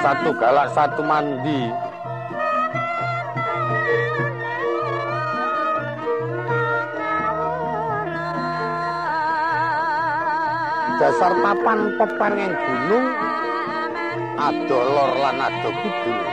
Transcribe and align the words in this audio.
satu 0.00 0.30
galak 0.36 0.68
satu 0.72 1.02
mandi. 1.04 1.70
Dasar 11.00 11.32
papan 11.40 11.96
peparing 11.96 12.52
gunung 12.52 13.06
adolor 14.36 15.10
lan 15.16 15.36
ado 15.40 15.70
kidul 15.80 16.29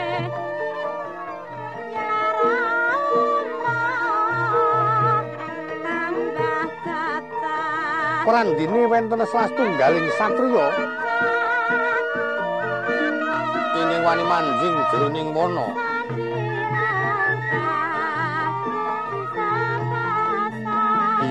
Prandini 8.28 8.84
wenten 8.92 9.24
salah 9.32 9.48
tunggaling 9.56 10.04
satriya. 10.20 10.68
Inging 13.80 14.04
wani 14.04 14.24
manjing 14.28 14.76
jroning 14.92 15.32
wana 15.32 15.68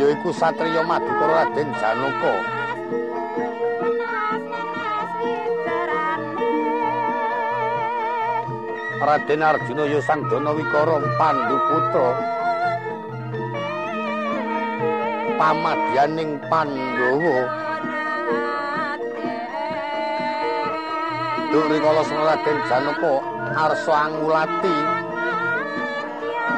ya 0.01 0.06
iku 0.09 0.33
satriya 0.33 0.80
Madukara 0.89 1.53
Raden 1.53 1.69
Janaka. 1.77 2.34
Raden 9.05 9.41
Arjuna 9.45 9.84
ya 9.84 10.01
Sandana 10.01 10.48
Wikara 10.56 10.97
Pandhu 11.20 11.61
putra 11.69 12.09
pamadyaning 15.37 16.41
Pandhawa. 16.49 17.39
Duk 21.53 21.65
rikala 21.70 22.03
Raden 22.05 22.59
Janaka 22.69 23.15
arsa 23.55 23.95
angulati. 24.11 24.77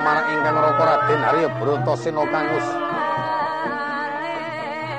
Marang 0.03 0.27
ingkang 0.33 0.59
Raka 0.59 0.85
Raden 0.89 1.21
Arya 1.27 1.49
Brata 1.59 1.95
Sena 1.99 2.25
kang 2.31 2.47
wis 2.55 2.69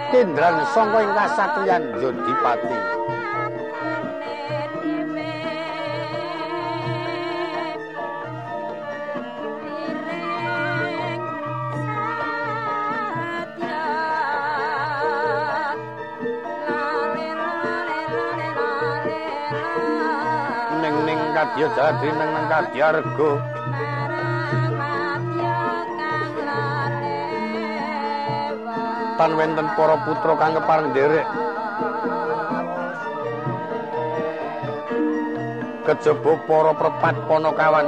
kendran 0.10 0.58
sangka 0.74 1.00
ing 1.06 1.14
kasatriyan 1.14 1.84
Jodipati 2.02 2.78
dadi 21.78 22.10
nang 22.14 22.30
nang 22.34 22.46
kadya 22.50 22.88
rego 22.98 23.32
tan 29.20 29.36
wenten 29.36 29.68
para 29.76 30.00
putra 30.08 30.34
kang 30.40 30.56
kepareng 30.56 30.96
nderek. 30.96 31.28
Kejaba 35.84 36.34
para 36.48 36.72
prepat 36.78 37.16
ponokawan 37.28 37.88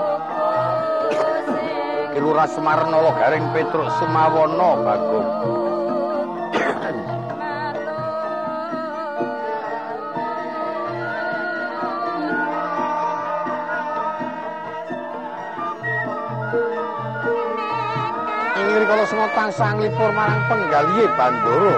Kilura 2.11 2.49
Semarna 2.49 2.97
Garing 3.15 3.45
Petruk 3.55 3.87
Sumawana 3.95 4.69
Bagong 4.83 5.60
tansah 19.31 19.71
nglipur 19.75 20.11
marang 20.11 20.41
penggalihe 20.51 21.05
Bandara. 21.15 21.77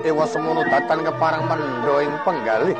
Ewa 0.00 0.24
semono 0.26 0.62
datan 0.66 1.06
keparang 1.06 1.42
mendho 1.44 1.94
ing 2.02 2.14
penggalih. 2.24 2.78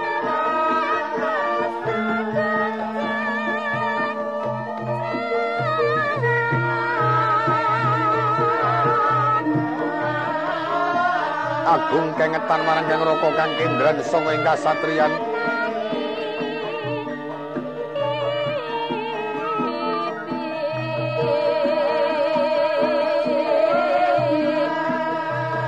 Agung 11.70 12.08
kengetan 12.18 12.60
marang 12.66 12.86
yang 12.90 13.02
rokok 13.06 13.30
kang 13.38 13.52
kendran 13.58 13.98
sanga 14.02 14.34
ing 14.34 14.42
kasatriyan 14.42 15.29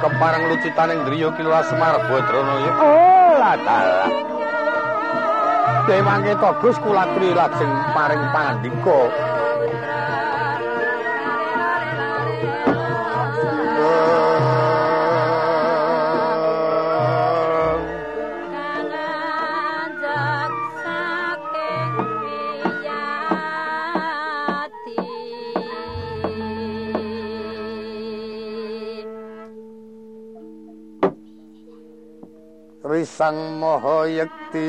keparang 0.02 0.50
lucitaning 0.50 1.06
driya 1.06 1.30
kilura 1.38 1.62
semar 1.70 1.94
badrana 2.10 2.54
ya 2.58 2.72
oh 2.74 3.32
latala 3.38 4.06
dewange 5.86 6.34
togus 6.42 6.76
kulatri 6.82 7.30
lajeng 7.30 7.72
paring 7.94 8.24
pandika 8.34 9.30
Sang 33.32 33.56
Maha 33.56 34.04
Yekti. 34.12 34.68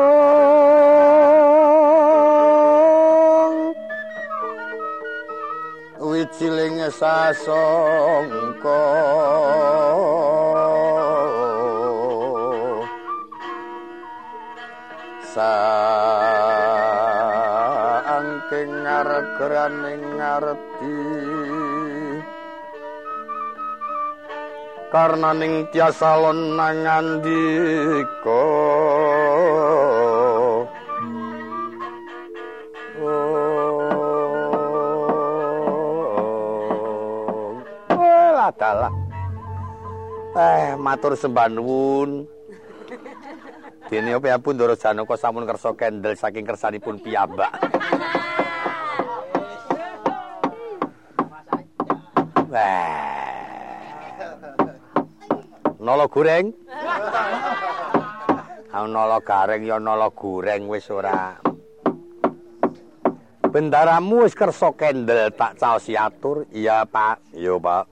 oh 0.00 0.48
wiciling 6.08 6.80
sasongko. 6.88 8.80
Saangking 15.36 15.52
ngarep-ngarep 18.88 19.76
ngerti 20.16 20.67
karena 24.88 25.36
ning 25.36 25.68
tiasa 25.68 26.16
lon 26.16 26.56
nangandika 26.56 28.44
adalah 38.48 38.88
eh 40.40 40.72
matur 40.80 41.12
sembah 41.12 41.52
nuwun. 41.52 42.24
Dene 43.88 44.20
pun 44.20 44.52
Ndara 44.52 44.76
Janaka 44.76 45.16
sampun 45.16 45.48
kersa 45.48 45.72
kendel 45.72 46.12
saking 46.12 46.44
kersanipun 46.44 47.00
piyambak 47.00 47.67
Nolo 55.88 56.04
goreng. 56.04 56.52
Nolo 58.76 59.24
gareng 59.24 59.64
ya 59.64 59.80
nolo 59.80 60.12
goreng 60.12 60.68
wis 60.68 60.84
ora. 60.92 61.32
Bendaramu 63.48 64.28
wis 64.28 64.36
kersa 64.36 64.68
kendel 64.76 65.32
tak 65.32 65.56
caos 65.56 65.88
atur. 65.88 66.44
Iya, 66.52 66.84
Pak. 66.84 67.32
Iya, 67.32 67.56
Pak. 67.56 67.84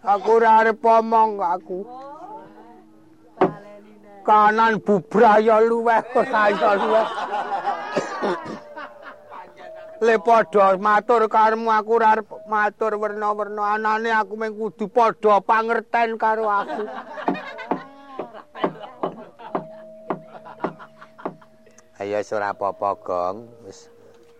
Aku 0.00 0.40
ora 0.40 0.64
arep 0.64 0.80
omong 0.80 1.36
aku. 1.36 1.84
Kanan 4.24 4.80
bubraya 4.80 5.60
luweh 5.60 6.00
kok 6.16 6.32
saya 6.32 6.80
luweh. 6.80 7.06
Le 10.02 10.18
padha 10.18 10.74
matur 10.82 11.30
karemu 11.30 11.70
aku 11.70 11.90
ora 11.94 12.18
matur 12.50 12.98
werna-werna 12.98 13.78
anane 13.78 14.10
aku 14.10 14.34
mung 14.34 14.50
kudu 14.58 14.90
padha 14.90 15.38
pangerten 15.38 16.18
karo 16.18 16.50
aku 16.50 16.82
Ayo 22.02 22.18
ora 22.34 22.50
apa-apa, 22.50 22.98
Gong. 22.98 23.36
Wis 23.62 23.86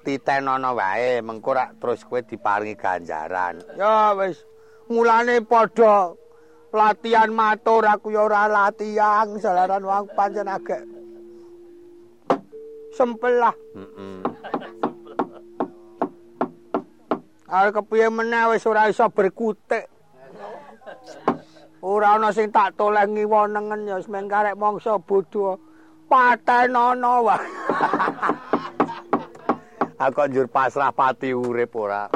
titenono 0.02 0.74
wae, 0.74 1.22
mengko 1.22 1.54
rak 1.54 1.78
terus 1.78 2.02
kowe 2.02 2.18
diparingi 2.18 2.74
ganjaran. 2.74 3.62
Ya 3.78 4.10
wis, 4.18 4.42
mulane 4.90 5.46
padha 5.46 6.10
latihan 6.74 7.30
matur 7.30 7.86
aku 7.86 8.10
ya 8.10 8.26
ora 8.26 8.50
latihan 8.50 9.30
salaran 9.38 9.86
wong 9.86 10.10
pancen 10.10 10.50
agek 10.50 10.82
sempel 12.98 13.38
lah. 13.38 13.54
Heeh. 13.78 14.71
Are 17.52 17.68
kepiye 17.68 18.08
meneh 18.08 18.48
wis 18.48 18.64
ora 18.64 18.88
iso 18.88 19.12
berkutik. 19.12 19.84
Ora 21.84 22.16
ana 22.16 22.32
sing 22.32 22.48
tak 22.48 22.80
toleh 22.80 23.04
ngiwonengen 23.04 23.84
ya 23.84 24.00
wis 24.00 24.08
mengkarek 24.08 24.56
mangsa 24.56 24.96
bodho. 24.96 25.60
Patenono 26.08 27.28
wae. 27.28 27.44
Aku 30.04 30.24
njur 30.32 30.48
pasrah 30.48 30.96
pati 30.96 31.36
urip 31.36 31.76
ora. 31.76 32.08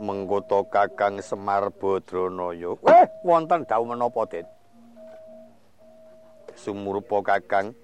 Mengkoto 0.00 0.64
Kakang 0.72 1.20
Semar 1.20 1.68
Badranaya. 1.68 2.72
Weh, 2.80 3.04
wonten 3.20 3.68
dawuh 3.68 3.86
menapa, 3.86 4.26
Dit? 4.32 4.48
Sumurupa 6.56 7.20
Kakang 7.20 7.76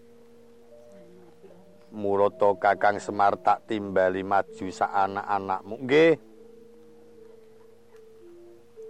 Murata 1.93 2.57
Kakang 2.57 2.97
Semar 2.99 3.37
tak 3.39 3.69
timbali 3.69 4.25
maju 4.25 4.67
sak 4.73 4.89
anak-anakmu. 4.89 5.75
Nggih. 5.85 6.13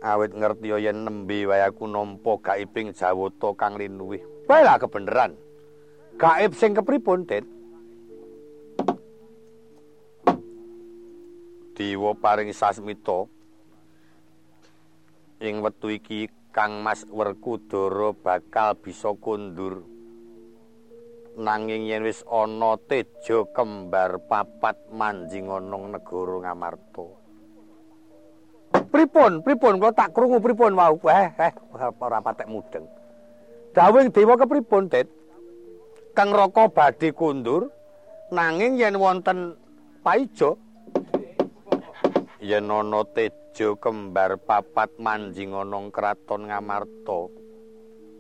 Awit 0.03 0.35
ngerti 0.35 0.75
yen 0.83 1.07
nembe 1.07 1.47
wae 1.47 1.63
aku 1.63 1.87
nampa 1.87 2.39
gaibing 2.43 2.91
Jawata 2.91 3.55
kang 3.55 3.79
linuwih. 3.79 4.23
Wae 4.51 4.63
lah 4.67 4.79
kebeneran. 4.79 5.39
Gaib 6.19 6.55
sing 6.59 6.75
kepripun, 6.75 7.27
Dit? 7.27 7.47
Dewa 11.73 12.13
paring 12.15 12.53
sasmita 12.53 13.27
ing 15.43 15.59
wektu 15.65 15.91
iki 15.99 16.31
Kang 16.53 16.85
Mas 16.85 17.09
Werkudara 17.09 18.13
bakal 18.13 18.77
bisa 18.77 19.11
kundur 19.17 19.89
nanging 21.37 21.89
yen 21.89 22.05
wis 22.05 22.21
ana 22.29 22.77
teja 22.89 23.49
kembar 23.57 24.21
papat 24.29 24.77
manjing 24.93 25.49
ana 25.49 25.97
negara 25.97 26.37
Ngamarta. 26.49 27.07
Pripun? 28.93 29.41
Pripun 29.41 29.81
kula 29.81 29.93
tak 29.93 30.13
krungu 30.13 30.41
pripun 30.41 30.77
wau? 30.77 31.01
Eh, 31.09 31.29
eh 31.37 31.53
ora 31.73 32.21
patek 32.21 32.49
mudeng. 32.49 32.85
Dawing 33.73 34.13
dewa 34.13 34.37
kepripun, 34.37 34.93
Dit? 34.93 35.09
Kang 36.13 36.29
Raka 36.29 36.69
badhe 36.69 37.09
kundur 37.17 37.73
nanging 38.29 38.77
yen 38.77 39.01
wonten 39.01 39.57
paijo 40.05 40.61
yen 42.37 42.69
ana 42.69 43.01
teja 43.17 43.73
kembar 43.81 44.37
papat 44.37 44.93
manjing 45.01 45.57
ana 45.57 45.89
kraton 45.89 46.53
Ngamarta 46.53 47.33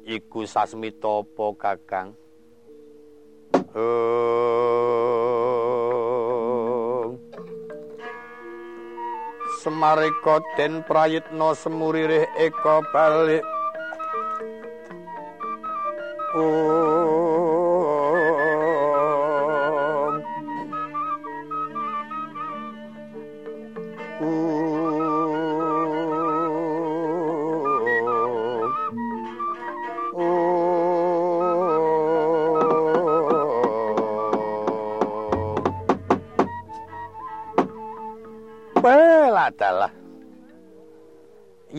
iku 0.08 0.48
sasmita 0.48 1.20
apa 1.20 1.46
Kakang? 1.60 2.21
Semarika 9.62 10.44
den 10.58 10.84
prayitna 10.84 11.54
semuririh 11.56 12.28
eka 12.36 12.84
balik 12.92 13.51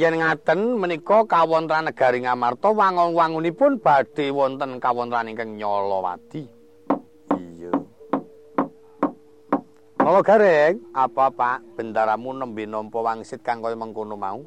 yen 0.04 0.20
ngaten 0.20 0.76
menika 0.76 1.24
kawontenan 1.24 1.88
negari 1.88 2.20
Ngamarta 2.28 2.76
wangun-wangunipun 2.76 3.80
badhe 3.80 4.36
wonten 4.36 4.76
kawontenan 4.84 5.32
ingkang 5.32 5.56
Nyolowadi. 5.56 6.44
Iya. 7.32 7.72
Mala 10.04 10.20
gareng, 10.20 10.84
apa 10.92 11.32
Pak 11.32 11.80
bendaramu 11.80 12.36
nembe 12.36 12.68
nampa 12.68 13.00
wangsit 13.00 13.40
kang 13.48 13.64
kaya 13.64 13.80
mengkono 13.80 14.20
mau? 14.20 14.44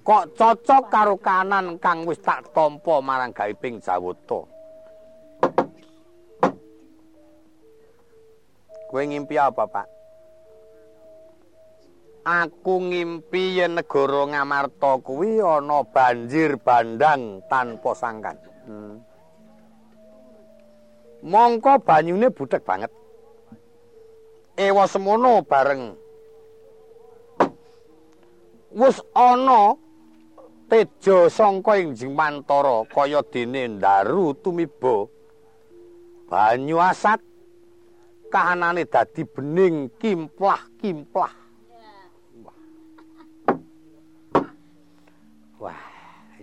Kok 0.00 0.24
cocok 0.32 0.84
karo 0.88 1.20
kanan 1.20 1.76
kang 1.76 2.08
wis 2.08 2.24
tak 2.24 2.56
tampa 2.56 3.04
marang 3.04 3.36
gaiping 3.36 3.84
Jawata. 3.84 4.48
Kowe 8.88 9.02
ngimpi 9.04 9.36
apa, 9.36 9.68
Pak? 9.68 9.93
Aku 12.24 12.88
ngimpi 12.88 13.60
yen 13.60 13.76
negara 13.76 14.24
Ngamarta 14.24 14.96
kuwi 15.04 15.44
ana 15.44 15.84
banjir 15.84 16.56
bandang 16.56 17.44
tanpa 17.52 17.92
sangkan. 17.92 18.36
Hmm. 18.64 18.96
Mongko 21.24 21.80
banyune 21.84 22.32
butek 22.32 22.64
banget. 22.64 22.92
Ewa 24.56 24.88
semono 24.88 25.44
bareng. 25.44 25.96
Wus 28.74 28.98
ana 29.14 29.76
teja 30.68 31.28
sangka 31.30 31.78
ing 31.78 31.92
Jimantara 31.94 32.88
kaya 32.88 33.20
dene 33.22 33.68
ndaru 33.68 34.32
tumiba. 34.40 35.06
Banyu 36.28 36.80
asat 36.80 37.20
kahanane 38.32 38.88
dadi 38.88 39.22
bening 39.28 39.92
kimplah-kimplah. 40.00 41.43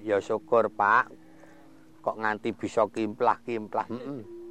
Ya 0.01 0.17
syukur 0.17 0.73
pak. 0.73 1.13
Kok 2.01 2.17
nganti 2.17 2.49
bisa 2.57 2.89
kimplah-kimplah. 2.89 3.85
Heeh 3.85 4.41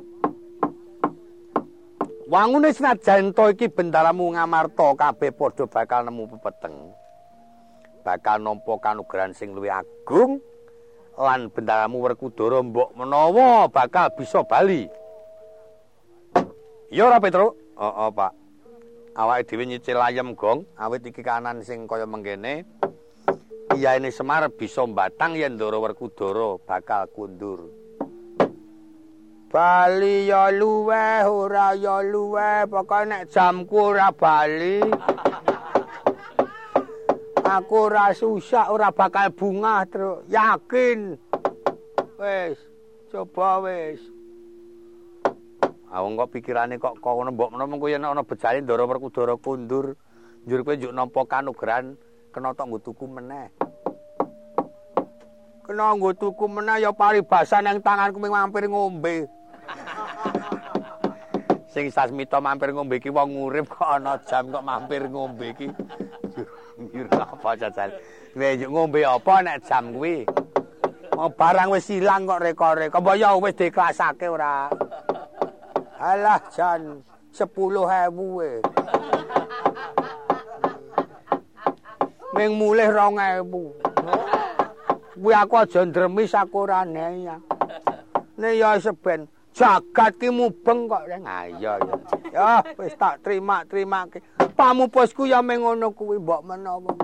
wangune 2.30 2.70
senajan 2.70 3.34
to 3.34 3.50
iki 3.50 3.66
bendaramu 3.66 4.30
ngamarta 4.30 4.94
kabeh 4.94 5.34
padha 5.34 5.66
bakal 5.66 6.06
nemu 6.06 6.30
pepeteng. 6.38 6.94
Bakal 8.06 8.40
nampa 8.40 8.78
kanugrahan 8.78 9.34
sing 9.34 9.52
luwih 9.52 9.74
agung 9.74 10.38
lan 11.18 11.50
bendaramu 11.50 12.00
werkudara 12.00 12.62
mbok 12.62 12.94
menawa 12.94 13.66
bakal 13.66 14.14
bisa 14.14 14.46
bali. 14.46 14.86
Ya 16.94 17.10
ora 17.10 17.18
petro? 17.18 17.58
Oh, 17.74 18.08
oh 18.08 18.10
pak. 18.14 18.32
Awake 19.18 19.50
dhewe 19.50 19.66
nyicil 19.66 19.98
ayem 19.98 20.38
gong. 20.38 20.64
Awit 20.78 21.02
iki 21.02 21.20
kanan 21.26 21.66
sing 21.66 21.90
kaya 21.90 22.06
mengkene 22.06 22.62
Iyane 23.70 24.10
Semar 24.10 24.50
bisa 24.50 24.82
mbatang 24.82 25.38
yen 25.38 25.54
Ndara 25.54 25.78
Werkudara 25.78 26.58
bakal 26.66 27.06
kundur. 27.14 27.70
Bali 29.46 30.26
ya 30.26 30.50
luweh 30.50 31.22
ora 31.26 31.74
ya 31.78 32.02
luweh, 32.02 32.66
pokoke 32.66 33.06
nek 33.06 33.30
jamku 33.30 33.94
ora 33.94 34.10
bali. 34.10 34.82
Aku 37.46 37.90
ora 37.90 38.10
susah 38.10 38.74
ora 38.74 38.90
bakal 38.90 39.30
bunga 39.34 39.86
terus. 39.86 40.26
Yakin. 40.26 41.14
Wis, 42.18 42.58
coba 43.10 43.62
wis. 43.62 44.02
Awong 45.90 46.14
kok 46.18 46.30
pikirane 46.30 46.78
kok 46.78 46.98
kok 47.02 47.14
ngono 47.14 47.34
mbok 47.34 47.50
menawa 47.54 47.86
yen 47.90 48.06
ana 48.06 48.22
bejane 48.26 48.66
Ndara 48.66 48.86
Werkudara 48.86 49.34
kundur, 49.38 49.94
njur 50.46 50.60
kowe 50.62 50.74
njuk 50.74 50.94
nampa 50.94 51.22
kanugrahan 51.26 51.94
kena 52.30 52.54
tok 52.54 52.66
nggo 52.70 52.78
tuku 52.78 53.06
meneh. 53.10 53.50
Kena 55.66 55.98
nggo 55.98 56.14
tuku 56.14 56.46
meneh 56.46 56.78
ya 56.82 56.94
paribasan 56.94 57.66
nang 57.66 57.82
tanganku 57.82 58.22
ming 58.22 58.30
mampir 58.30 58.70
ngombe. 58.70 59.26
Sing 61.74 61.90
sasmita 61.90 62.42
mampir 62.42 62.74
ngombe 62.74 62.98
iki 62.98 63.10
wong 63.10 63.34
urip 63.34 63.70
kok 63.70 63.98
ana 63.98 64.18
jam 64.26 64.50
kok 64.50 64.62
mampir 64.62 65.10
ngombe 65.10 65.54
iki. 65.54 65.68
Apa 67.10 67.58
cacal. 67.58 67.90
ngombe 68.70 69.02
apa 69.02 69.42
nek 69.42 69.58
jam 69.66 69.90
kuwi? 69.94 70.26
Mau 71.18 71.30
barang 71.34 71.68
wis 71.74 71.90
ilang 71.90 72.24
kok 72.24 72.42
reko-reko. 72.42 72.98
Mbok 73.02 73.16
ya 73.18 73.34
wis 73.36 73.58
diklasake 73.58 74.30
ora. 74.30 74.70
Alah 76.00 76.40
jan 76.54 77.02
10.000 77.34 78.14
we. 78.16 78.62
Ming 82.40 82.56
mulih 82.56 82.88
2.000. 82.88 83.52
Kuwi 85.20 85.36
aku 85.36 85.60
aja 85.60 85.84
ndremis 85.84 86.32
aku 86.32 86.64
ora 86.64 86.88
ya. 86.88 87.36
Ne 88.40 88.56
ya 88.56 88.80
seben 88.80 89.28
jagat 89.52 90.16
ki 90.16 90.32
mubeng 90.32 90.88
kok 90.88 91.04
reng. 91.04 91.28
Ha 91.28 91.52
iya 91.52 91.76
ya. 91.76 91.94
Ya 92.32 92.64
wis 92.80 92.96
tak 92.96 93.20
terima-terimake. 93.20 94.24
Pamupusku 94.56 95.28
ya 95.28 95.44
meng 95.44 95.60
ngono 95.68 95.92
kuwi 95.92 96.16
mbok 96.16 96.40
menawa. 96.48 96.96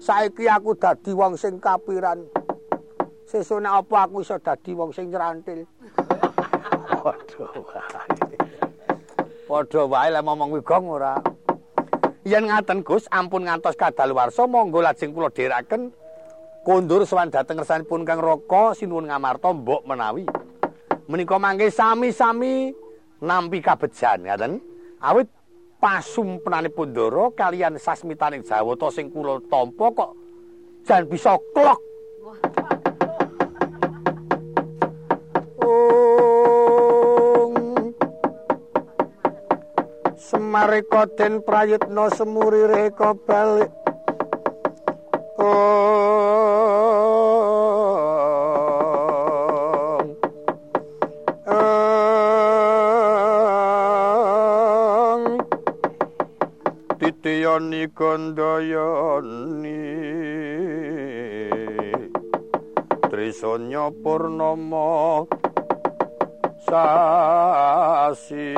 Saiki 0.00 0.48
aku 0.48 0.72
dadi 0.72 1.12
wong 1.12 1.36
sing 1.36 1.60
kapiran. 1.60 2.24
Sesuk 3.28 3.60
nek 3.60 3.84
apa 3.84 4.08
aku 4.08 4.24
iso 4.24 4.40
dadi 4.40 4.72
wong 4.72 4.96
sing 4.96 5.12
nyrantil. 5.12 5.68
Padha 7.04 7.44
wae. 7.60 8.40
Padha 9.44 9.80
wae 9.84 10.08
lek 10.08 10.24
momong 10.24 10.56
wigong 10.56 10.88
ora. 10.88 11.20
Yen 12.22 12.46
ngaten 12.46 12.86
Gus, 12.86 13.10
ampun 13.10 13.50
ngantos 13.50 13.74
kadaluwarsa 13.74 14.46
monggo 14.46 14.78
lajeng 14.78 15.10
kula 15.10 15.34
dheraken 15.34 15.90
kondur 16.62 17.02
sowan 17.02 17.34
dhateng 17.34 17.58
ngersanipun 17.58 18.06
Kang 18.06 18.22
Raka 18.22 18.78
sinuwun 18.78 19.10
ngamarta 19.10 19.50
mbok 19.50 19.82
menawi. 19.82 20.22
Menika 21.10 21.34
mangke 21.42 21.66
sami-sami 21.74 22.70
nampi 23.18 23.58
kabejan 23.58 24.22
ngaten. 24.22 24.62
Awit 25.02 25.26
pasumpenanipun 25.82 26.94
Ndara 26.94 27.34
kalian 27.34 27.74
sasmitaning 27.74 28.46
Jawata 28.46 28.94
sing 28.94 29.10
kula 29.10 29.42
tampa 29.50 29.90
kok 29.90 30.10
jan 30.86 31.10
bisa 31.10 31.34
klok. 31.50 31.91
Semarika 40.52 41.08
den 41.16 41.40
prayitna 41.40 42.12
semuri 42.12 42.68
reka 42.68 43.16
balik. 43.24 43.72
Titiyani 57.00 57.88
kandayani 57.96 59.80
Trisanya 63.08 63.88
purnama 64.04 65.24
sasi 66.68 68.52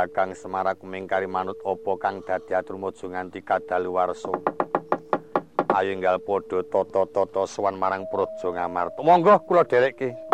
kakang 0.00 0.32
semarak 0.32 0.80
mengkari 0.80 1.28
manut 1.28 1.60
opo 1.60 2.00
kang 2.00 2.24
dadi 2.24 2.56
atur 2.56 2.80
mojo 2.80 3.04
nganti 3.04 3.44
kadaluwarsa. 3.44 4.32
Ayo 5.76 5.92
enggal 5.92 6.16
padha 6.24 6.64
tata-tata 6.64 7.44
sowan 7.44 7.76
marang 7.76 8.08
praja 8.08 8.48
ngamarta. 8.48 9.04
Monggo 9.04 9.36
kula 9.44 9.68
dherekke 9.68 10.29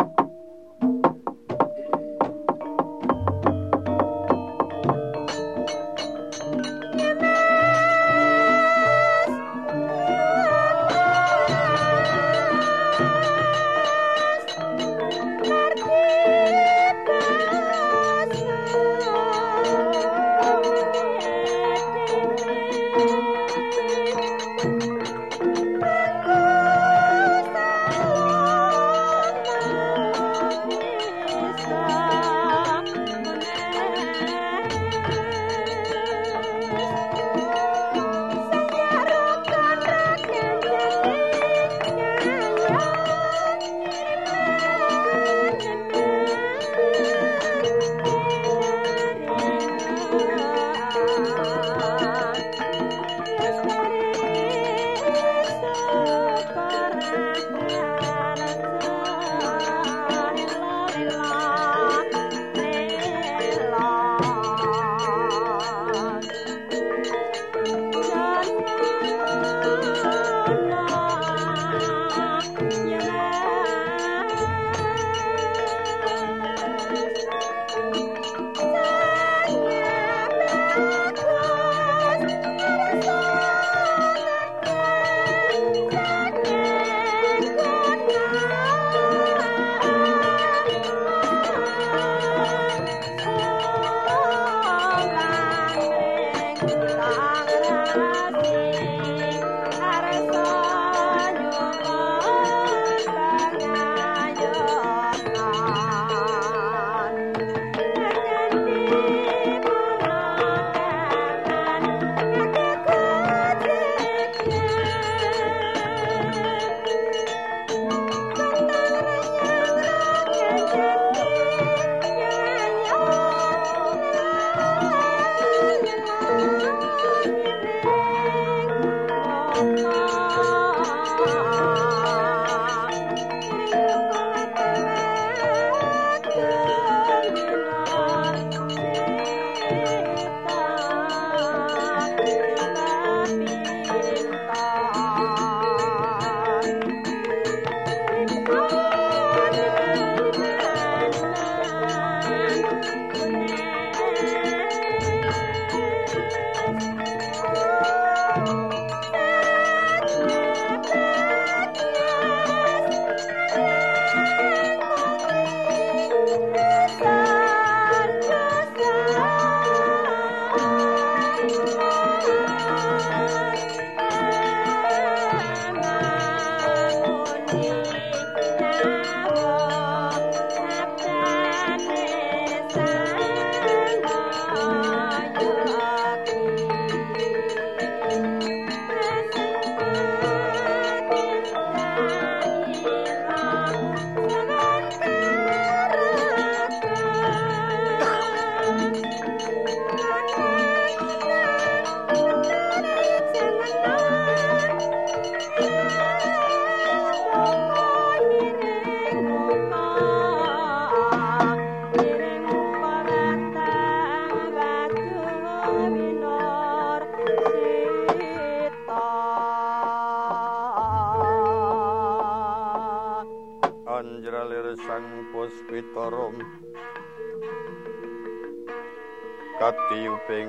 katiuping 229.67 230.47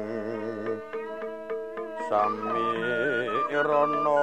sami 2.06 2.70
irana 3.50 4.22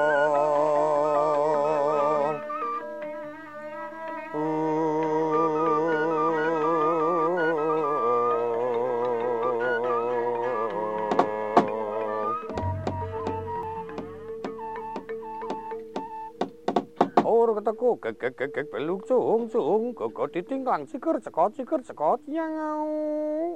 teku 17.65 17.97
gek 17.97 18.21
gek 18.21 18.37
gek 18.37 18.51
gek 18.53 18.67
peluk 18.69 19.09
cung 19.09 19.49
cung. 19.49 19.97
Gogo 19.97 20.29
ditingklang. 20.29 20.85
Ciker 20.85 21.17
cekot 21.17 21.57
ciker 21.57 21.81
cekot. 21.81 22.21
Yang 22.29 22.53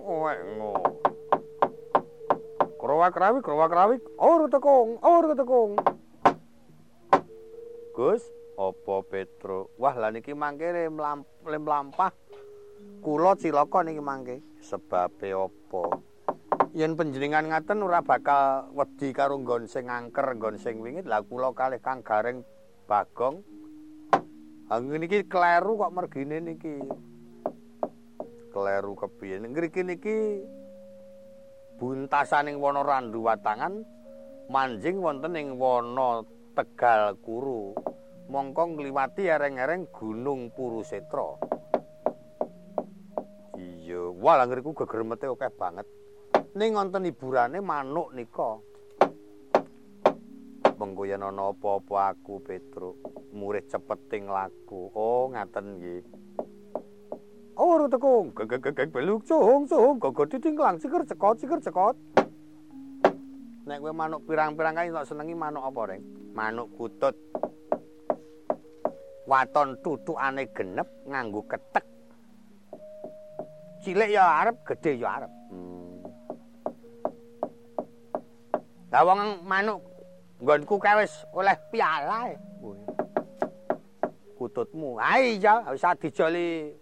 owek 0.10 0.40
ngo 2.80 2.88
krowak 2.88 3.12
rawik 3.12 3.44
krowak 3.44 3.76
rawik 3.76 4.00
or 4.16 4.48
tekung 4.48 4.96
or 5.04 5.36
tekung 5.36 5.76
Gus 7.92 8.24
opo 8.56 9.04
Petro? 9.04 9.68
Wah 9.76 9.92
lah 10.00 10.16
niki 10.16 10.32
mangke 10.32 10.72
lem 10.72 10.96
lampah. 11.44 12.16
Kula 13.04 13.36
cilaka 13.36 13.84
niki 13.84 14.00
mangke. 14.00 14.40
Sebabe 14.64 15.36
opo 15.36 16.08
yen 16.72 16.96
panjenengan 16.96 17.52
ngaten 17.52 17.84
ora 17.84 18.00
bakal 18.00 18.72
wedi 18.72 19.12
karo 19.12 19.36
nggon 19.36 19.68
sing 19.68 19.92
angker 19.92 20.32
nggon 20.40 20.56
sing 20.56 20.80
wingit. 20.80 21.04
Lah 21.04 21.20
kula 21.20 21.52
kalih 21.52 21.84
Kang 21.84 22.00
Gareng 22.00 22.48
Bagong. 22.88 23.44
Angin 24.72 25.04
iki 25.04 25.28
kleru 25.28 25.76
kok 25.76 25.92
mergine 25.92 26.40
niki. 26.40 26.80
Kleru 28.56 28.96
kepiye? 28.96 29.44
Ngriki 29.44 29.84
niki 29.84 30.18
buntasaning 31.80 32.60
wana 32.60 32.84
randu 32.84 33.24
watangan 33.24 33.88
manjing 34.52 35.00
wonten 35.00 35.40
ing 35.40 35.56
wana 35.56 36.28
Tegal 36.54 37.16
Kuru. 37.24 37.72
Mongko 38.30 38.78
ngliwati 38.78 39.26
ereng-ereng 39.26 39.90
Gunung 39.90 40.54
Purusetra. 40.54 41.40
Iya, 43.58 44.14
wah 44.14 44.44
ngriku 44.46 44.76
gegremete 44.78 45.26
akeh 45.26 45.50
banget. 45.58 45.88
Ning 46.54 46.78
wonten 46.78 47.10
hiburane 47.10 47.58
manuk 47.64 48.14
nika. 48.14 48.62
mengko 50.80 51.04
yen 51.04 51.20
ana 51.20 51.52
apa-apa 51.52 52.16
aku 52.16 52.40
Petruk 52.40 52.96
murid 53.36 53.68
cepeting 53.68 54.32
laku 54.32 54.88
oh 54.96 55.28
ngaten 55.28 55.76
nggih 55.76 56.02
ora 57.60 57.86
tekung. 57.92 58.32
Gek-gek 58.32 58.88
beluk 58.96 59.28
cung 59.28 59.68
cung 59.68 60.00
gogo 60.00 60.24
ditingklang 60.24 60.80
ciker 60.80 61.04
cekot 61.04 61.36
ciker 61.44 61.60
cekot. 61.60 61.96
Nek 63.68 63.86
kowe 63.86 63.94
manuk 63.94 64.26
pirang-pirang 64.26 64.74
kae 64.74 64.90
tak 64.90 65.06
senengi 65.06 65.36
manuk 65.38 65.62
apa, 65.62 65.94
Reng? 65.94 66.04
Manuk 66.34 66.74
kutut. 66.74 67.14
Waton 69.30 69.78
tutukane 69.86 70.50
genep 70.58 70.90
nganggo 71.06 71.46
ketek. 71.46 71.86
Cilik 73.86 74.10
ya 74.10 74.42
arep, 74.42 74.58
gedhe 74.66 74.98
ya 74.98 75.22
arep. 75.22 75.32
Hmm. 75.54 76.02
Lah 78.90 79.06
wong 79.06 79.46
manuk 79.46 79.86
nggonku 80.42 80.82
kae 80.82 81.06
wis 81.06 81.14
oleh 81.36 81.54
piala. 81.70 82.34
Kututmu. 84.34 84.98
Ha 84.98 85.22
iya, 85.22 85.62
wis 85.70 85.86
dijoli 86.02 86.74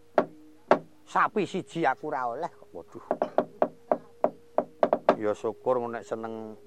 sapi 1.07 1.47
siji 1.47 1.87
aku 1.87 2.11
ora 2.11 2.27
oleh 2.35 2.51
kok. 2.51 2.69
Waduh. 2.75 3.05
Ya 5.17 5.31
syukur 5.33 5.79
nek 5.87 6.03
seneng 6.03 6.59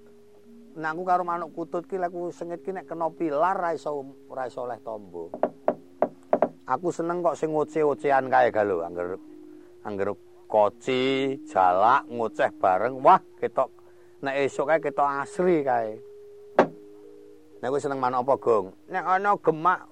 nangku 0.75 1.05
karo 1.05 1.23
manuk 1.23 1.53
kutut 1.53 1.85
ki 1.85 2.01
lek 2.01 2.11
sengit 2.33 2.65
ki 2.65 2.73
nek 2.73 2.89
kena 2.89 3.13
pilar 3.13 3.55
ra 3.55 3.77
iso 3.77 4.01
ora 4.33 4.49
iso 4.49 4.65
oleh 4.65 4.81
tombo. 4.81 5.29
Aku 6.67 6.89
seneng 6.89 7.21
kok 7.21 7.37
sing 7.37 7.51
ngoce-ocean 7.51 8.31
kae 8.31 8.49
ga 8.55 8.63
lho, 8.63 8.87
angger 8.87 9.19
angger 9.83 10.15
koci, 10.47 11.35
jalak, 11.47 12.07
ngoceh 12.07 12.51
bareng. 12.59 13.03
Wah, 13.03 13.19
ketok 13.39 13.71
nek 14.23 14.39
esuk 14.47 14.71
kae 14.71 14.79
ketok 14.79 15.07
asri 15.23 15.67
kae. 15.67 15.99
Nek 17.61 17.69
kowe 17.69 17.81
seneng 17.83 18.01
manuk 18.01 18.25
apa, 18.25 18.35
Gong? 18.41 18.67
Nek 18.89 19.05
ana 19.05 19.37
gemak 19.37 19.90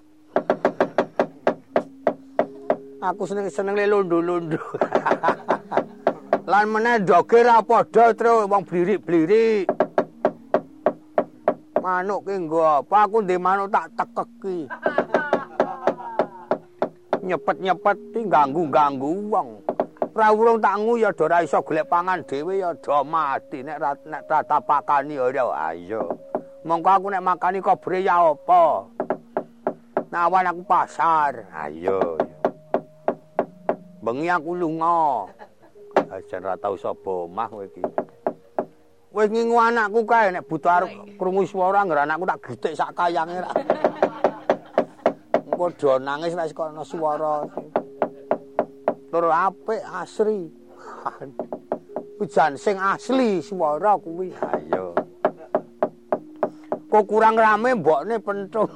Aku 2.99 3.31
seneng 3.31 3.47
seneng 3.47 3.79
londo-londo. 3.79 4.59
Lan 6.51 6.67
meneh 6.67 6.99
doge 7.07 7.47
ra 7.47 7.63
padha 7.63 8.11
terus 8.11 8.51
wong 8.51 8.67
blirik-blirik. 8.67 9.71
Manuk 11.79 12.27
ki 12.27 12.35
nggo 12.43 12.83
apa? 12.83 13.07
Aku 13.07 13.23
ndek 13.23 13.39
manuk 13.39 13.71
tak 13.71 13.95
tekeki. 13.95 14.67
Nyepet-nyepet 17.23 17.99
ti 18.11 18.21
ganggu-ganggu 18.27 19.31
wong. 19.31 19.49
Ra 20.19 20.35
urung 20.35 20.59
tak 20.59 20.83
ngu 20.83 20.99
ya 20.99 21.15
ora 21.15 21.47
iso 21.47 21.63
golek 21.63 21.87
pangan 21.87 22.27
dhewe 22.27 22.59
ya 22.59 22.75
do 22.75 23.07
mati 23.07 23.63
nek 23.63 23.79
nek 24.11 24.27
tatapakani 24.27 25.15
ora 25.23 25.71
ayo. 25.71 26.19
Mongko 26.67 26.91
aku 26.91 27.07
nek 27.15 27.23
makani 27.23 27.63
kobre 27.63 28.03
ya 28.03 28.35
apa? 28.35 28.91
Nawan 30.11 30.51
aku 30.51 30.63
pasar. 30.67 31.47
Ayo. 31.55 32.28
Bengi 34.09 34.25
aku 34.33 34.57
lunga. 34.57 35.29
Ajan 36.17 36.41
ra 36.41 36.57
tau 36.57 36.81
sapa 36.81 37.29
omah 37.29 37.45
kowe 37.53 37.61
iki. 37.61 37.85
Wis 39.13 39.29
ngingu 39.29 39.61
anakku 39.61 40.01
kae 40.09 40.33
nek 40.33 40.49
butuh 40.49 40.81
arep 40.81 40.89
krungu 41.21 41.45
swara 41.45 41.85
anggere 41.85 42.09
anakku 42.09 42.25
tak 42.25 42.41
getik 42.41 42.73
sak 42.73 42.97
kayange 42.97 43.45
ra. 43.45 43.53
Engko 45.53 45.69
do 45.77 46.01
nangis 46.01 46.33
nek 46.33 46.57
ana 46.57 46.81
swara. 46.89 47.45
Tur 49.13 49.29
apik 49.29 49.85
asri. 50.01 50.49
Ujan 52.25 52.57
sing 52.57 52.81
asli 52.81 53.45
swara 53.45 53.93
kuwi. 54.01 54.33
Ayo. 54.41 54.97
kok 56.89 57.05
kurang 57.05 57.37
rame 57.37 57.77
mbokne 57.77 58.17
pentung. 58.25 58.73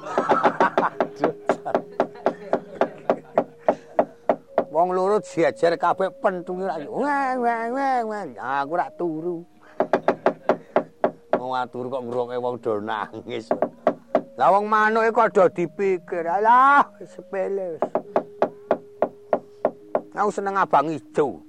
Wong 4.73 4.89
loro 4.89 5.21
jejer 5.21 5.77
kabeh 5.77 6.09
pentunge 6.17 6.65
ra. 6.65 6.81
Aku 6.81 8.73
rak 8.73 8.97
turu. 8.97 9.45
Wong 11.37 11.53
turu 11.69 11.93
kok 11.93 12.01
ngrungokke 12.01 12.41
wong 12.41 12.57
do 12.57 12.81
nangis. 12.81 13.53
Lah 14.33 14.49
wong 14.49 14.65
manuke 14.65 15.13
kok 15.13 15.29
do 15.29 15.45
dipikir. 15.53 16.25
Alah 16.25 16.89
sepele 17.05 17.77
wis. 17.77 17.85
Aku 20.17 20.33
seneng 20.33 20.57
abang 20.57 20.89
ijo. 20.89 21.45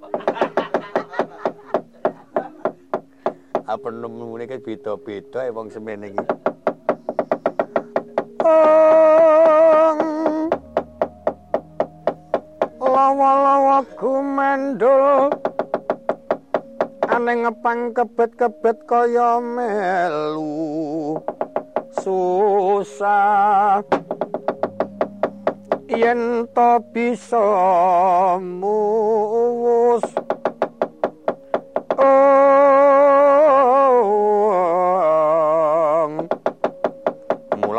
Apa 3.65 3.89
nemu 3.89 4.37
ini 4.37 4.61
beda-beda 4.61 5.41
ya 5.41 5.49
wong 5.49 5.73
semene 5.73 6.13
iki. 6.13 6.25
Lawa-lawa 13.15 13.79
kumendul 13.95 15.31
ane 17.07 17.47
ngepang 17.47 17.95
kebet-kebet 17.95 18.83
kaya 18.83 19.39
melu. 19.39 21.15
Susah. 22.03 23.79
Yen 25.87 26.43
to 26.51 26.83
bisa 26.91 27.39
muwus. 28.43 30.03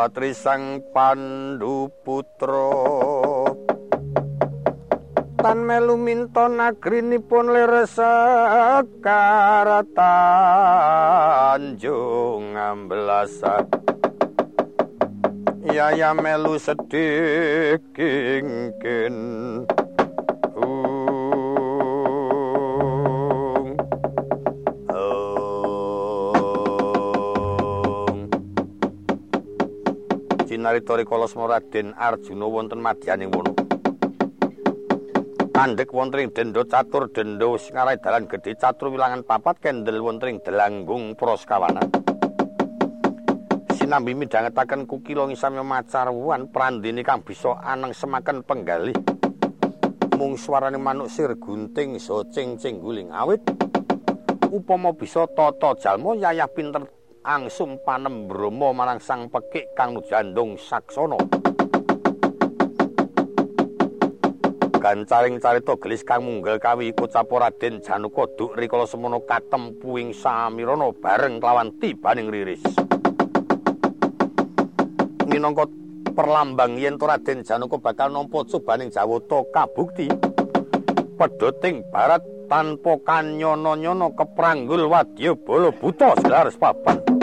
Trisang 0.07 0.81
Pandu 0.95 1.93
Putra 2.01 3.16
Tan 5.47 5.63
melu 5.63 5.95
minta 5.95 6.51
nagrinipun 6.51 7.55
leresak 7.55 8.83
Tanjung 11.47 12.51
ambelasan 12.59 13.63
Yaya 15.71 16.11
melu 16.11 16.59
sedih 16.59 17.79
kingkin 17.95 19.15
narita 30.57 30.99
rikala 30.99 31.31
Raden 31.31 31.95
Arjuna 31.95 32.43
wonten 32.51 32.83
madyaning 32.83 33.31
wono. 33.31 33.66
Andhek 35.57 35.89
wonten 35.89 36.21
ing 36.21 36.29
denda 36.37 36.61
catur 36.69 37.09
denda 37.09 37.49
sing 37.57 37.73
arai 37.73 37.97
dalan 37.97 38.29
gedhe 38.29 38.53
catur 38.61 38.93
wilangan 38.93 39.25
papat 39.25 39.57
kendel 39.57 40.05
wonten 40.05 40.29
ing 40.29 40.37
delanggung 40.45 41.17
praskawana. 41.17 41.81
Sinambi 43.73 44.13
midhangetaken 44.13 44.85
kukila 44.85 45.25
ngisami 45.25 45.65
macarwan 45.65 46.53
prandini 46.53 47.01
kang 47.01 47.25
bisa 47.25 47.57
aneng 47.65 47.89
semaken 47.89 48.45
penggalih. 48.45 48.93
Mung 50.13 50.37
swarane 50.37 50.77
manuk 50.77 51.09
sir 51.09 51.33
gunting 51.33 51.97
so 51.97 52.21
cing-cing 52.29 52.77
guling 52.77 53.09
awit. 53.09 53.41
Upama 54.53 54.93
bisa 54.93 55.25
tata 55.33 55.73
jalma 55.81 56.13
yayah 56.21 56.53
pinter 56.53 56.85
angsum 57.25 57.81
panembrama 57.81 58.77
marang 58.77 59.01
sang 59.01 59.25
pekik 59.33 59.73
kang 59.73 59.97
nujandung 59.97 60.53
saksana. 60.53 61.17
Gancaring 64.87 65.43
carita 65.43 65.75
gelis 65.75 65.99
kang 66.07 66.23
munggal 66.23 66.63
kawi 66.63 66.95
iku 66.95 67.11
Raden 67.11 67.83
Januka 67.83 68.23
duk 68.39 68.55
rikala 68.55 68.87
semono 68.87 69.19
katempuing 69.19 70.15
samirana 70.15 70.95
bareng 70.95 71.43
kelawan 71.43 71.75
tibaning 71.75 72.31
riris. 72.31 72.63
Minangka 75.27 75.67
perlambang 76.15 76.79
yen 76.79 76.95
Raden 76.95 77.43
Januka 77.43 77.75
bakal 77.83 78.15
nampa 78.15 78.47
cobaning 78.47 78.87
Jawata 78.87 79.43
kabukti 79.51 80.07
pedoting 81.19 81.83
barat 81.91 82.23
tanpa 82.47 82.95
kanyono-nyono 83.03 84.15
kepranggul 84.15 84.87
wadya 84.87 85.35
bala 85.35 85.67
buta 85.75 86.15
selar 86.23 86.47
papan. 86.55 87.16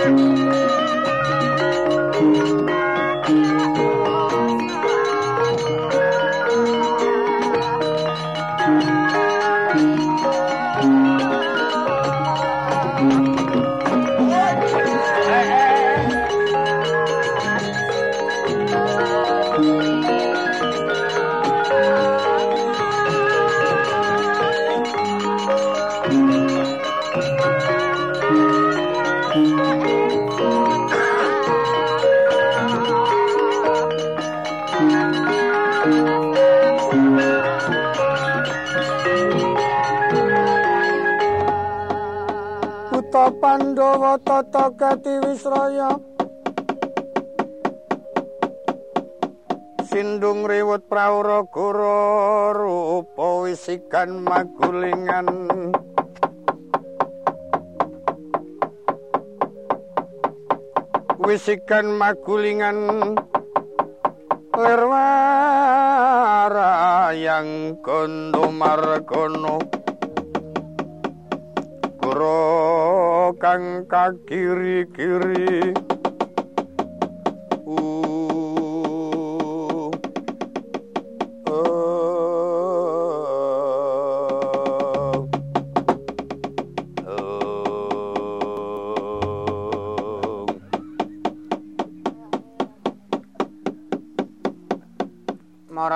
Tata 0.00 0.29
wisikan 53.90 54.22
magulingan. 54.22 55.26
Wisikan 61.18 61.98
magulingan. 61.98 62.78
Lerwara 64.54 65.10
yang 67.18 67.82
kondo 67.82 68.54
margono. 68.54 69.58
Guru 71.98 73.34
kang 73.42 73.90
kakiri-kiri 73.90 75.89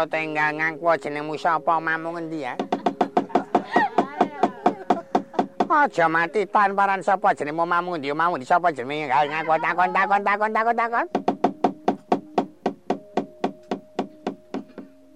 Mara 0.04 0.20
tenggang 0.20 0.60
ngaku 0.60 1.00
jenengmu 1.00 1.32
sapa 1.40 1.80
mamu 1.80 2.12
ngendi 2.12 2.44
ya? 2.44 2.52
Aja 5.64 6.12
mati 6.12 6.44
tanparan 6.44 7.00
sapa 7.00 7.32
jenengmu 7.32 7.64
mamu 7.64 7.96
ndi 7.96 8.12
mamu 8.12 8.36
di 8.36 8.44
sapa 8.44 8.68
jenenge 8.68 9.08
ngaku 9.08 9.56
takon 9.64 9.88
takon 9.96 10.20
takon 10.20 10.52
takon 10.52 10.76
takon. 10.76 11.06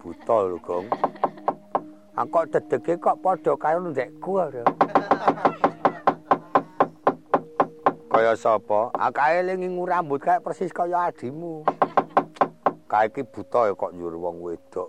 Buta 0.00 0.36
lho, 0.48 0.56
Gong. 0.64 0.88
Angkok 2.16 2.48
dedege 2.48 2.96
kok 2.96 3.20
padha 3.20 3.52
karo 3.60 3.92
ndekku 3.92 4.40
lho. 4.40 4.64
Kaya 8.08 8.32
sapa? 8.40 8.88
Akae 8.96 9.44
lingingu 9.44 9.84
rambut 9.84 10.24
kae 10.24 10.40
persis 10.40 10.72
kaya 10.72 11.12
adimu. 11.12 11.67
Kae 12.88 13.04
iki 13.04 13.20
buta 13.20 13.68
kok 13.76 13.92
nyuruh 13.92 14.16
wong 14.16 14.40
wedok. 14.40 14.88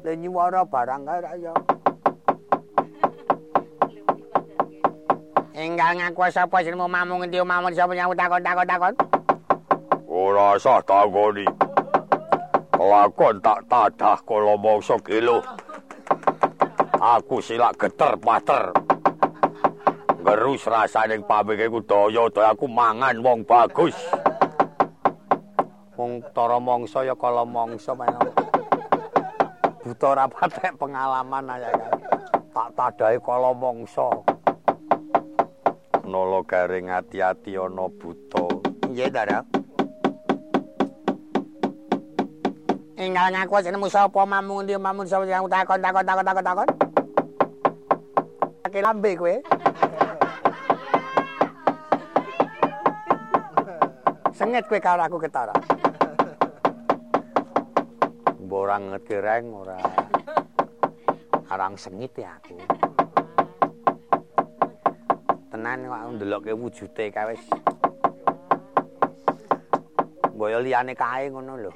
Le 0.00 0.16
nyuwara 0.16 0.64
barang 0.64 1.04
kae 1.04 1.20
ra 1.20 1.32
ya. 1.36 1.52
Enggal 5.52 6.00
ngaku 6.00 6.32
sapa 6.32 6.64
jenengmu 6.64 6.88
mamu 6.88 7.20
ngendi 7.20 7.44
mamu 7.44 7.68
sapa 7.76 7.92
nyawut 7.92 8.16
takon 8.16 8.40
takon. 8.40 8.94
Ora 10.08 10.56
usah 10.56 10.80
takoni. 10.80 11.44
Lakon 12.80 13.36
tak 13.44 13.60
tadah 13.68 14.18
kala 14.24 14.56
mangsa 14.56 14.96
kilo. 15.04 15.44
Aku 16.96 17.44
silak 17.44 17.76
geter 17.76 18.16
pater. 18.16 18.72
Ngerus 20.24 20.64
rasane 20.64 21.20
pamike 21.20 21.68
ku 21.68 21.84
daya 21.84 22.32
daya 22.32 22.56
aku 22.56 22.64
mangan 22.64 23.20
wong 23.20 23.44
bagus. 23.44 23.92
Wong 26.04 26.20
tara 26.36 26.60
mangsa 26.60 27.00
ya 27.00 27.16
kala 27.16 27.48
mangsa. 27.48 27.96
Buta 29.80 30.06
ora 30.12 30.28
patek 30.28 30.76
pengalaman 30.76 31.48
aja 31.48 31.72
Tak 32.52 32.76
tadahe 32.76 33.16
kala 33.24 33.56
mangsa. 33.56 34.12
nolo 36.04 36.44
garing 36.44 36.92
ati-ati 36.92 37.56
ana 37.56 37.88
buta. 37.88 38.44
Nggih, 38.92 39.08
Dara. 39.08 39.40
Enggal 43.00 43.32
ngaku 43.32 43.64
jenengmu 43.64 43.88
sapa 43.88 44.28
mamu 44.28 44.60
ndi 44.60 44.76
mamu 44.76 45.08
sapa 45.08 45.24
yang 45.24 45.48
takon 45.48 45.80
takon 45.80 46.04
takon 46.04 46.24
takon 46.28 46.44
takon. 46.44 46.68
Pakai 48.60 48.84
lambe 48.84 49.10
kowe. 49.16 49.34
Sengit 54.36 54.68
kowe 54.68 54.76
karo 54.76 55.00
aku 55.00 55.16
ketara. 55.16 55.56
Ora 58.64 58.80
ngerti 58.80 59.14
reng 59.20 59.52
ora. 59.52 59.76
Arang 61.52 61.76
sengit 61.76 62.16
ya 62.16 62.32
aku. 62.40 62.56
Tenan 65.52 65.84
kok 65.84 66.00
ndelokke 66.16 66.56
wujude 66.56 67.04
kae 67.12 67.36
wis. 67.36 67.44
Boyo 70.32 70.64
liyane 70.64 70.96
kae 70.96 71.28
ngono 71.28 71.60
lho. 71.60 71.72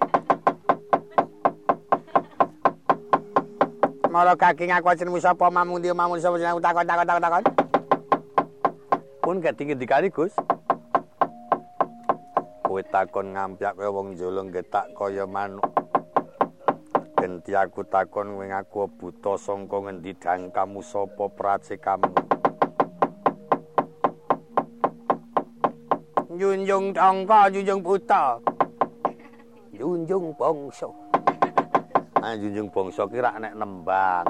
Mara 4.08 4.32
kaki 4.32 4.72
ngaku 4.72 4.88
jenengmu 4.96 5.20
sapa 5.20 5.52
mamu 5.52 5.76
ndi 5.76 5.92
mamu 5.92 6.16
sapa 6.16 6.40
jenengmu 6.40 6.64
takon 6.64 6.88
takon 6.88 7.04
takon 7.04 7.22
takon. 7.22 7.44
Pun 9.20 9.36
ketingi 9.44 9.76
dikali 9.76 10.08
Gus. 10.08 10.32
Kowe 12.64 12.80
takon 12.88 13.36
ngampyak 13.36 13.76
kaya 13.76 13.92
wong 13.92 14.16
jolong 14.16 14.48
getak 14.48 14.88
kaya 14.96 15.28
manuk. 15.28 15.77
Genti 17.38 17.54
aku 17.54 17.86
takon 17.86 18.34
kowe 18.34 18.46
ngaku 18.50 18.98
buta 18.98 19.38
sangka 19.38 19.78
ngendi 19.78 20.10
dangkamu 20.18 20.82
sapa 20.82 21.30
prace 21.30 21.78
kamu. 21.78 22.10
Junjung 26.34 26.90
tangka 26.90 27.46
junjung 27.54 27.78
buta. 27.78 28.42
Junjung 29.70 30.34
bangsa. 30.34 30.90
Ah 32.18 32.34
junjung 32.34 32.74
bangsa 32.74 33.06
ki 33.06 33.22
rak 33.22 33.38
nek 33.38 33.54
nembang. 33.54 34.26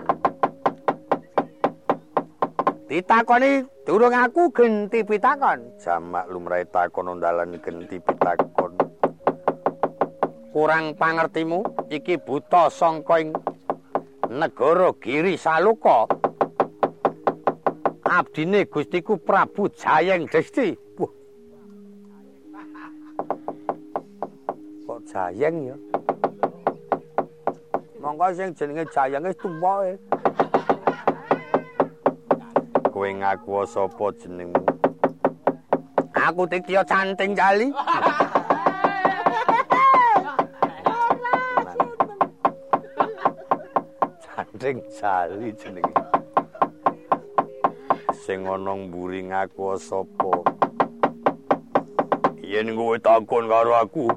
Ditakoni 2.93 3.65
durung 3.89 4.13
aku 4.13 4.53
genti 4.53 5.01
pitakon. 5.01 5.81
Jamak 5.81 6.29
lumrahe 6.29 6.69
takon 6.69 7.17
ondalan 7.17 7.57
genti 7.57 7.97
pitakon. 8.05 8.68
Kurang 10.49 10.97
pangertimu 10.97 11.61
iki 11.93 12.17
buta 12.17 12.73
sangka 12.73 13.21
ing 13.21 13.37
negara 14.33 14.93
Giri 14.97 15.37
Saluka. 15.37 16.09
Abdine 18.09 18.65
Gustiku 18.65 19.21
Prabu 19.21 19.69
Jayeng 19.77 20.25
Desti. 20.33 20.73
Wah. 20.97 21.13
Kok 24.89 25.01
Jayeng 25.05 25.57
ya? 25.69 25.77
Monggo 28.01 28.33
sing 28.33 28.57
jenenge 28.57 28.89
Jayeng 28.89 29.29
wis 29.29 29.37
tuwa 29.37 29.85
e. 29.85 29.95
kowe 32.99 33.11
ngaku 33.15 33.63
sapa 33.63 34.07
jenengmu? 34.19 34.65
Aku 36.19 36.43
Titya 36.51 36.83
Canting 36.83 37.37
Jali. 37.37 37.71
Canting 44.59 44.83
Jali 44.91 45.55
jenenge. 45.55 45.95
Sing 48.27 48.43
ana 48.43 48.75
mburi 48.75 49.23
ngaku 49.31 49.79
sapa? 49.79 50.35
Yen 52.43 52.75
kowe 52.75 52.99
takon 52.99 53.47
karo 53.47 53.79
aku. 53.79 54.11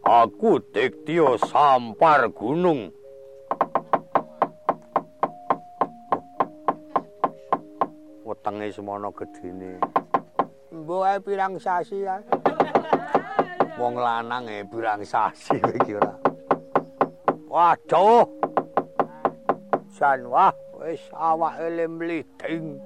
Aku 0.00 0.64
Titya 0.72 1.36
Sampar 1.36 2.32
Gunung. 2.32 2.88
wetenge 8.24 8.72
semono 8.72 9.12
gedene. 9.12 9.76
Mbok 10.72 11.04
ae 11.04 11.20
pirang 11.20 11.60
sasi 11.60 12.00
ae. 12.08 12.24
Wong 13.76 14.00
lanang 14.00 14.48
e 14.48 14.64
pirang 14.64 15.04
sasi 15.04 15.60
iki 15.60 16.00
ora. 16.00 16.15
Waduh. 17.56 18.28
San 19.88 20.28
wah 20.28 20.52
wis 20.76 21.00
awake 21.16 21.72
lemliting. 21.72 22.76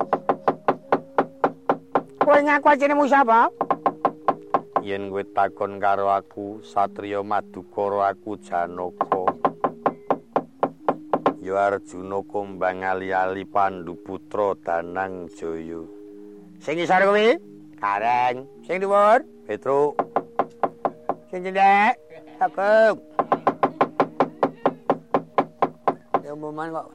Kowe 2.23 2.39
ngaku 2.39 2.79
jenengmu 2.79 3.11
sapa? 3.11 3.51
Yen 4.87 5.11
kowe 5.11 5.27
takon 5.35 5.83
karo 5.83 6.15
aku 6.15 6.63
Satriya 6.63 7.19
Madukara 7.27 8.15
aku 8.15 8.39
Janaka. 8.39 9.27
Ya 11.43 11.67
Arjuna 11.67 12.23
kumbang 12.23 12.87
ali-ali 12.87 13.43
Pandu 13.51 13.99
putra 13.99 14.55
Danang 14.55 15.27
Jaya. 15.35 15.83
Sing 16.63 16.79
isor 16.79 17.11
kuwi? 17.11 17.43
Kareng. 17.75 18.47
Sing 18.63 18.79
dhuwur? 18.79 19.27
Petruk. 19.51 19.99
Sing 21.27 21.43
cendhek? 21.43 21.99
Agung. 22.39 23.10
Ya 26.31 26.39
moman 26.39 26.71
kok. 26.71 26.87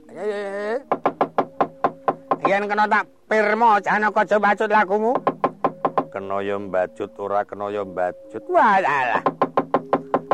Yen 2.48 2.71
kena 2.71 2.88
tak 2.88 3.04
pirma 3.28 3.84
Janaka 3.84 4.24
aja 4.24 4.39
bacut 4.39 4.71
lakumu. 4.71 5.12
Kena 6.08 6.39
ya 6.39 6.56
mbacut 6.56 7.12
ora 7.19 7.43
kena 7.43 7.67
ya 7.67 7.84
mbacut. 7.84 8.39
Walah. 8.48 9.19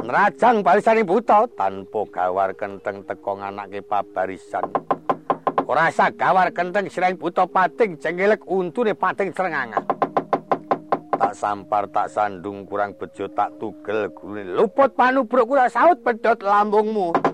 Nrajang 0.05 0.61
barisaning 0.61 1.09
buta 1.09 1.49
tanpa 1.57 2.05
gawar 2.13 2.53
kenteng 2.53 3.01
teko 3.09 3.41
nganake 3.41 3.81
pabarisan. 3.81 4.69
Ora 5.65 5.89
sak 5.89 6.21
gawar 6.21 6.53
kenteng 6.53 6.85
siraing 6.85 7.17
buta 7.17 7.49
pating 7.49 7.97
cengelek 7.97 8.45
untune 8.45 8.93
pating 8.93 9.33
srenganga. 9.33 9.81
Tak 11.17 11.33
sampar 11.33 11.89
tak 11.89 12.05
sandung 12.13 12.69
kurang 12.69 12.93
bejo 12.93 13.25
tak 13.33 13.49
tugel 13.57 14.13
gulune 14.13 14.53
luput 14.53 14.93
panubruk 14.93 15.49
kula 15.49 15.65
saut 15.73 15.97
pedhot 16.05 16.45
lambungmu. 16.45 17.30